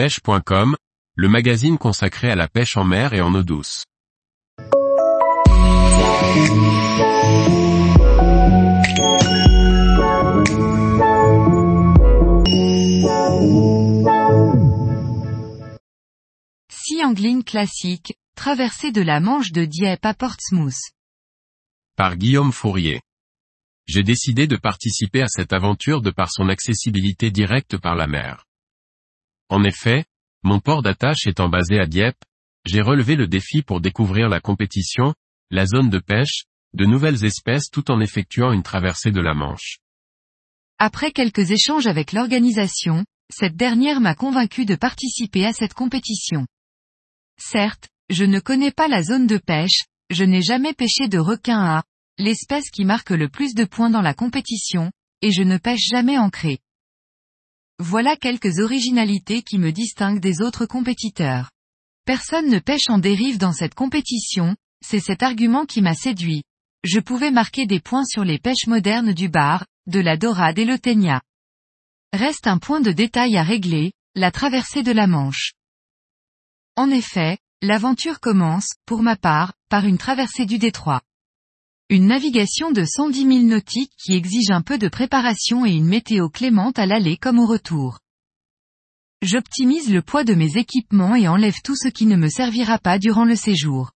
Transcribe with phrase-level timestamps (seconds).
[0.00, 0.76] pêche.com,
[1.14, 3.84] le magazine consacré à la pêche en mer et en eau douce.
[16.70, 20.80] Sea Angling classique, traversée de la Manche de Dieppe à Portsmouth.
[21.96, 23.02] Par Guillaume Fourier.
[23.86, 28.46] J'ai décidé de participer à cette aventure de par son accessibilité directe par la mer.
[29.50, 30.04] En effet,
[30.44, 32.22] mon port d'attache étant basé à Dieppe,
[32.64, 35.12] j'ai relevé le défi pour découvrir la compétition,
[35.50, 39.78] la zone de pêche, de nouvelles espèces tout en effectuant une traversée de la Manche.
[40.78, 46.46] Après quelques échanges avec l'organisation, cette dernière m'a convaincu de participer à cette compétition.
[47.38, 51.58] Certes, je ne connais pas la zone de pêche, je n'ai jamais pêché de requin
[51.58, 51.84] à,
[52.18, 56.18] l'espèce qui marque le plus de points dans la compétition, et je ne pêche jamais
[56.18, 56.60] ancré.
[57.82, 61.50] Voilà quelques originalités qui me distinguent des autres compétiteurs.
[62.04, 66.42] Personne ne pêche en dérive dans cette compétition, c'est cet argument qui m'a séduit.
[66.84, 70.66] Je pouvais marquer des points sur les pêches modernes du bar, de la dorade et
[70.66, 71.22] le ténia.
[72.12, 75.54] Reste un point de détail à régler, la traversée de la Manche.
[76.76, 81.00] En effet, l'aventure commence, pour ma part, par une traversée du détroit.
[81.92, 86.28] Une navigation de 110 000 nautiques qui exige un peu de préparation et une météo
[86.28, 87.98] clémente à l'aller comme au retour.
[89.22, 93.00] J'optimise le poids de mes équipements et enlève tout ce qui ne me servira pas
[93.00, 93.90] durant le séjour.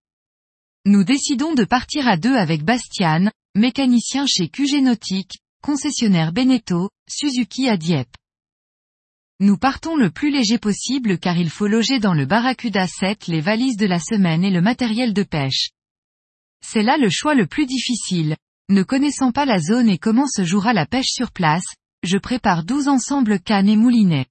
[0.84, 7.68] Nous décidons de partir à deux avec Bastian, mécanicien chez QG Nautique, concessionnaire Beneteau, Suzuki
[7.68, 8.16] à Dieppe.
[9.38, 13.40] Nous partons le plus léger possible car il faut loger dans le Barracuda 7 les
[13.40, 15.70] valises de la semaine et le matériel de pêche.
[16.66, 18.36] C'est là le choix le plus difficile.
[18.70, 21.66] Ne connaissant pas la zone et comment se jouera la pêche sur place,
[22.02, 24.26] je prépare 12 ensembles cannes et moulinets.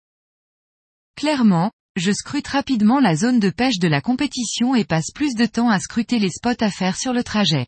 [1.16, 5.46] Clairement, je scrute rapidement la zone de pêche de la compétition et passe plus de
[5.46, 7.68] temps à scruter les spots à faire sur le trajet.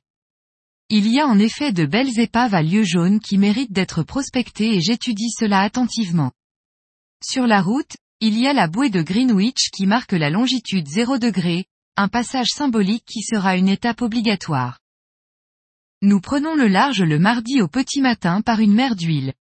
[0.89, 4.75] Il y a en effet de belles épaves à lieu jaune qui méritent d'être prospectées
[4.75, 6.31] et j'étudie cela attentivement.
[7.23, 11.19] Sur la route, il y a la bouée de Greenwich qui marque la longitude 0
[11.19, 11.65] degré,
[11.97, 14.79] un passage symbolique qui sera une étape obligatoire.
[16.01, 19.33] Nous prenons le large le mardi au petit matin par une mer d'huile.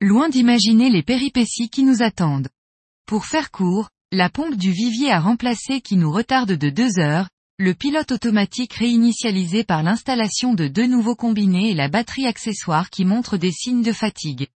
[0.00, 2.50] Loin d'imaginer les péripéties qui nous attendent.
[3.06, 7.30] Pour faire court, la pompe du vivier a remplacé qui nous retarde de deux heures,
[7.58, 13.06] le pilote automatique réinitialisé par l'installation de deux nouveaux combinés et la batterie accessoire qui
[13.06, 14.48] montre des signes de fatigue.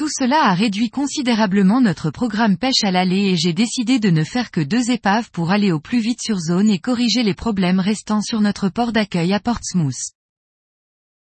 [0.00, 4.24] Tout cela a réduit considérablement notre programme pêche à l'aller et j'ai décidé de ne
[4.24, 7.80] faire que deux épaves pour aller au plus vite sur zone et corriger les problèmes
[7.80, 10.14] restants sur notre port d'accueil à Portsmouth.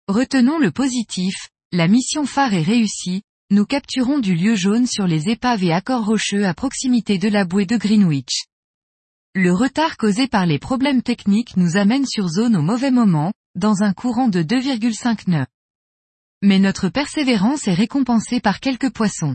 [0.09, 5.31] Retenons le positif, la mission phare est réussie, nous capturons du lieu jaune sur les
[5.31, 8.45] épaves et accords rocheux à proximité de la bouée de Greenwich.
[9.35, 13.83] Le retard causé par les problèmes techniques nous amène sur zone au mauvais moment, dans
[13.83, 15.47] un courant de 2,5 nœuds
[16.47, 19.35] mais notre persévérance est récompensée par quelques poissons.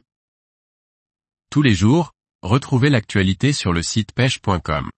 [1.50, 4.90] Tous les jours, retrouvez l'actualité sur le site pêche.com.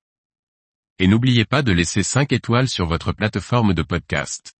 [0.99, 4.53] Et n'oubliez pas de laisser 5 étoiles sur votre plateforme de podcast.